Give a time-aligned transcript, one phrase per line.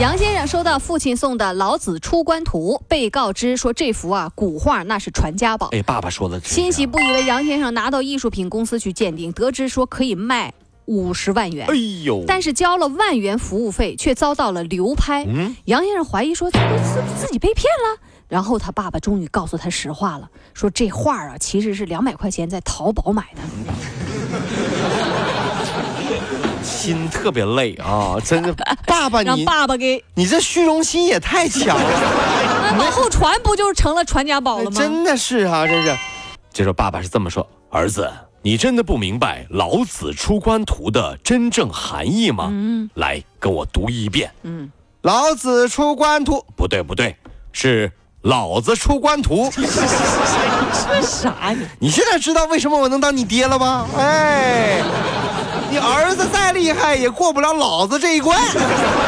[0.00, 5.68] 杨先生收到父亲送的《老子出关图》，被告知说这幅啊古画那是传家宝。
[5.72, 10.52] 哎，爸爸说的，欣喜不已的杨先生拿到艺术品公司去鉴定，得知说可以卖。
[10.86, 11.74] 五十万元，哎
[12.04, 12.24] 呦！
[12.26, 15.24] 但是交了万元服务费，却遭到了流拍。
[15.24, 18.02] 嗯，杨先生怀疑说，这不是自己被骗了。
[18.26, 23.42] 然后他爸爸终于告诉他实话了，说这画啊其实是两百块钱在淘宝买的。
[26.82, 28.52] 心特别累啊，真的，
[28.86, 31.84] 爸爸你让爸爸给你这虚荣心也太强了。
[32.74, 34.80] 那往后传不就成了传家宝了吗？
[34.80, 35.96] 真的是啊，真是。
[36.52, 38.10] 就说爸爸是这么说，儿子。
[38.44, 42.48] 你真的不明白《老子出关图》的真正含义吗？
[42.50, 44.32] 嗯，来跟我读一遍。
[44.42, 44.66] 嗯，
[45.02, 47.14] 《老子出关图》不对不对，
[47.52, 47.88] 是
[48.22, 49.44] 《老子出关图》。
[49.54, 51.56] 这啥呀？
[51.78, 53.86] 你现在知道为什么我能当你爹了吗？
[53.96, 54.82] 哎，
[55.72, 58.38] 你儿子再厉害也过不了老子这一关。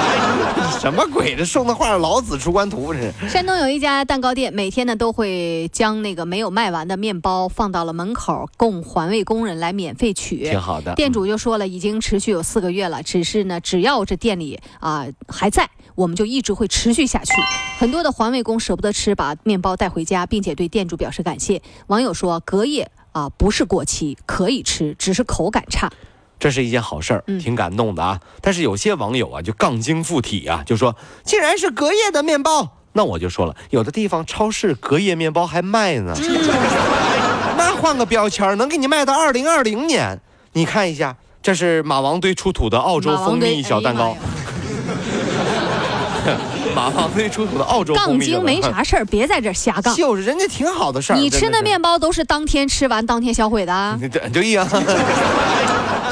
[0.80, 1.36] 什么鬼？
[1.36, 3.12] 这送的画《老子出关图》是？
[3.28, 10.38] 山东有一家蛋糕店，每天呢都会将那个没有卖完的面包放到了门口，供环卫工人来免费取。
[10.48, 10.94] 挺好的。
[10.94, 17.34] 店主就说了，已经持续有四个月了，只是呢，只要这店里啊还在，我们就一直会持续下去。
[17.78, 21.60] 很多的环卫工舍不得吃，把面包带回家，并且对店主表示感谢。
[21.88, 25.90] 网友说，隔夜啊不是过期，可以吃，只是口感差。
[26.44, 28.20] 这是一件好事儿，挺感动的啊！
[28.42, 36.14] 但是有些网友啊，就杠精附体啊，就说既然是隔夜的面包，那我就说了，有的地方超市隔夜面包还卖呢，
[37.56, 40.20] 那换个标签能给你卖到二零二零年。
[40.52, 44.14] 你看一下，这是马王堆出土的澳洲蜂蜜小蛋糕。
[46.74, 49.94] 马王堆出土的澳洲杠精没啥事儿，别在这瞎杠。
[49.94, 51.16] 就是人家挺好的事儿。
[51.16, 53.98] 你吃那面包都是当天吃完当天销毁的。
[54.32, 54.66] 对呀。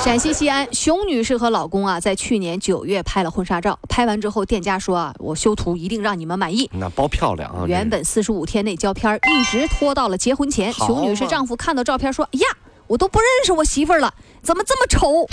[0.03, 3.78] 陕西西安，熊女士和老公啊，在去年九月拍了婚纱照。
[3.89, 6.69] 拍完之后，店家说啊，我修图一定让你们满意。
[6.73, 7.65] 那包漂亮啊！
[7.69, 10.73] 原本四十五天内交片，一直拖到了结婚前。
[10.73, 12.47] 熊女士丈夫看到照片说：“哎呀，
[12.89, 14.12] 我都不认识我媳妇儿了，
[14.43, 15.25] 怎么这么丑？”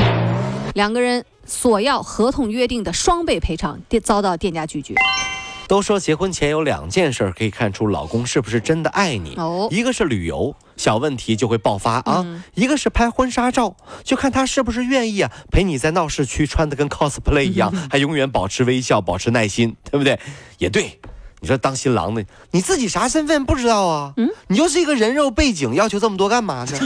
[0.76, 4.94] 两个人索要合同约定的双倍赔偿，店遭到店家拒绝。
[5.68, 9.38] 都说结婚前有两件事可以看出老公是不是真的爱你，
[9.70, 20.20] 一个是旅游，小问题就会爆发啊；一个是拍婚纱照，就看他是不是愿意啊陪你在闹市区穿的跟 cosplay 一样， 还永远保持微笑，保持耐心，对不对？
[20.58, 21.00] 也对，
[21.42, 24.14] 你说当新郎的你自己啥身份不知道啊？
[24.18, 26.72] 嗯，你就是一个人肉背景，要求这么多干嘛呢？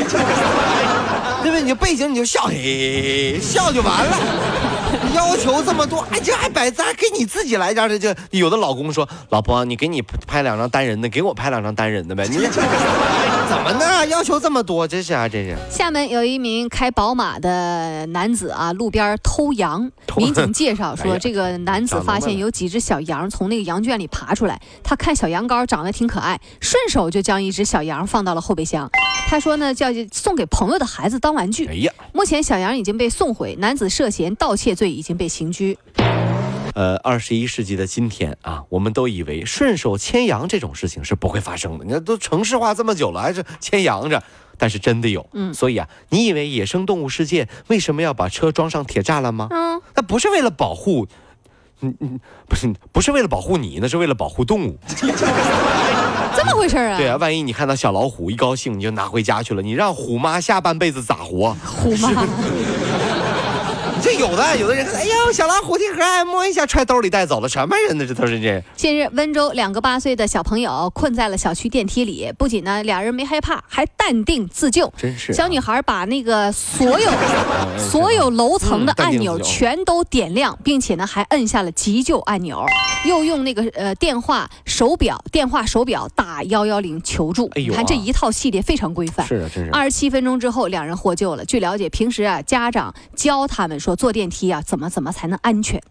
[1.42, 1.62] 对不对？
[1.62, 4.18] 你就背景你就笑，嘿，笑就完了。
[5.16, 12.38] 要求这么多，哎，这还摆咱给你自己来张，这这有的老公说，老婆，你给你拍两张单人的，给我拍两张单人的呗，你
[13.50, 14.06] 怎么呢？
[14.08, 15.58] 要求这么多，真是啊，真是。
[15.70, 24.43] 厦门有一名开宝马的男子啊，路边偷羊，民警介绍说，这个男子发现有几只小羊从那个羊圈里爬出来，
[24.84, 28.90] 他看小羊羔长得挺可爱，顺手就将一只小羊放到了后备箱。
[29.28, 31.66] 他说呢，叫送给朋友的孩子当玩具。
[31.66, 35.78] 哎呀，目前小羊已经被送回，男子涉嫌盗窃罪已经被刑拘。
[36.76, 41.86] 呃，二十一世纪的今天啊，我们都以为顺手牵羊这种事情是不会发生的。
[41.86, 44.24] 你看，都城市化这么久了，还是牵羊着，
[44.58, 45.30] 但是真的有。
[45.34, 49.48] 嗯，所以啊，你以为野生动物世界为什么要把车装上铁栅栏吗？
[49.52, 51.08] 嗯，那不是为了保护，
[51.84, 54.78] 嗯嗯，不是不是为了保护你，那是为了保护动物。
[56.36, 56.98] 这么回事啊？
[56.98, 61.56] 对啊，万一你看到小老虎一高兴你就拿回家去了，你让虎妈下半辈子咋活？
[61.66, 62.10] 虎妈。
[64.04, 68.06] 这有的，有的人，哎呦，小老虎挺可爱，摸一下揣兜里带走了，什么人呢？
[68.06, 68.62] 这都是这。
[68.76, 74.92] 近日，温州两个八岁的小朋友困在了小区电梯里，不仅呢俩人没害怕，还淡定自救。
[74.98, 75.32] 真是。
[75.32, 77.10] 小女孩把那个所有
[77.80, 82.66] 所有楼层的按钮全都点亮，并且呢还摁下了急救按钮，
[83.08, 87.50] 又用那个呃电话手表电话手表打幺幺零求助。
[87.56, 89.26] 哎呦，你看这一套系列非常规范。
[89.26, 89.72] 是啊，真是。
[89.72, 91.46] 二十七分钟之后，两人获救了。
[91.46, 93.93] 据了解，平时啊家长教他们说。
[93.96, 95.82] 坐电梯啊，怎么怎么才能安全？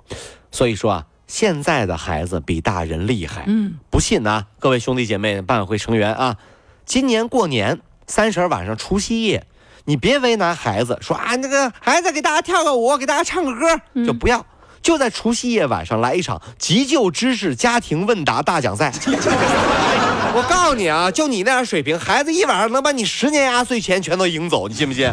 [0.50, 3.44] 所以说啊，现在的孩子比大人厉害。
[3.46, 6.36] 嗯，不信呢，各位兄弟姐妹、办委会成员啊，
[6.84, 9.46] 今年过年三十晚上除夕夜，
[9.84, 14.44] 你别为难孩子，说啊那个孩子给大家跳个舞，给大家唱个歌，就不要，
[14.82, 18.92] 就在除夕夜晚上来一场急救知识家庭问答大奖赛。
[20.34, 25.12] 我告诉你啊，就你那样水平，孩子一晚上能把你十年压岁钱全都赢走，你信不信？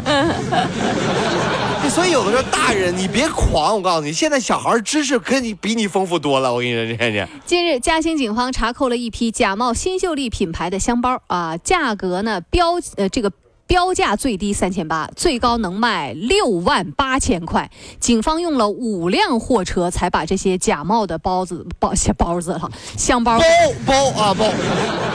[1.88, 6.52] 所以有的时候大人你别狂，我告诉你，现在小孩知识跟你比你丰富多了。
[6.52, 7.28] 我跟你说，这这。
[7.44, 13.32] 近日，嘉兴警方查扣了一批假冒新秀丽品牌的香包啊，价格呢标呃这个。
[13.70, 17.70] 标价最低三千八，最高能卖六万八千块。
[18.00, 23.44] 警方用了五辆货车才把这些假冒的包子包些包子了香包包
[23.86, 24.44] 包啊包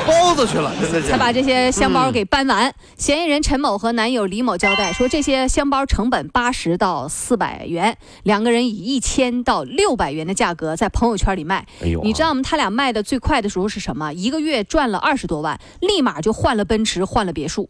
[0.07, 0.71] 包子去了，
[1.05, 2.73] 才把这些香包给搬完。
[2.95, 11.67] 嫌疑人陈某和男友李某交代说，这些香包成本八十到四百元，两个人以一千到六百元的价格在朋友圈里卖。
[11.81, 12.41] 哎呦，你知道吗？
[12.41, 14.13] 他俩卖的最快的时候是什么？
[14.13, 17.69] 一个月赚了二十多万，立马就换了奔驰，换了别墅。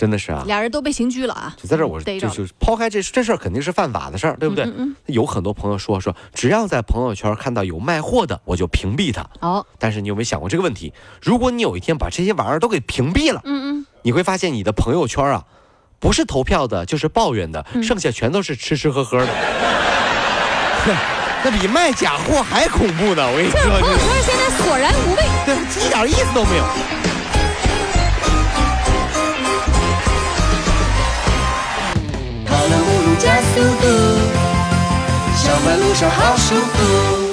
[0.00, 1.54] 真的是啊，俩人都被刑拘了啊！
[1.62, 4.66] 就在这，我就就抛开这这事儿，肯定是犯法的事儿，对不对？
[5.04, 9.28] 有很多朋友说说，只要在朋友圈看到有卖货的，我就屏蔽他。
[9.40, 10.94] 哦，但是你有没有想过这个问题？
[11.20, 15.44] 如果你有一天把这些玩意儿都给屏蔽了，嗯嗯，你会发现你的朋友圈啊，
[15.98, 19.28] 不是投票的，就是抱怨的，剩下全都是吃吃喝喝的。
[21.44, 23.30] 那比卖假货还恐怖呢！
[23.30, 25.54] 我跟你说，朋友圈现在索然无味，对，
[25.84, 26.64] 一点意思都没有。
[33.20, 33.86] 加速度，
[35.36, 37.29] 上班路上好舒服。